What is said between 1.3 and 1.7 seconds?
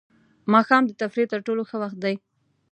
تر ټولو